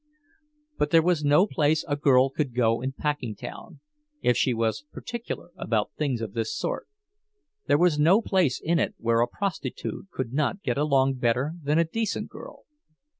But 0.79 0.89
there 0.89 1.03
was 1.03 1.23
no 1.23 1.45
place 1.45 1.85
a 1.87 1.95
girl 1.95 2.31
could 2.31 2.55
go 2.55 2.81
in 2.81 2.93
Packingtown, 2.93 3.81
if 4.23 4.35
she 4.35 4.51
was 4.51 4.83
particular 4.91 5.51
about 5.55 5.91
things 5.95 6.21
of 6.21 6.33
this 6.33 6.57
sort; 6.57 6.87
there 7.67 7.77
was 7.77 7.99
no 7.99 8.19
place 8.19 8.59
in 8.59 8.79
it 8.79 8.95
where 8.97 9.21
a 9.21 9.27
prostitute 9.27 10.07
could 10.09 10.33
not 10.33 10.63
get 10.63 10.79
along 10.79 11.17
better 11.19 11.53
than 11.61 11.77
a 11.77 11.85
decent 11.85 12.29
girl. 12.29 12.63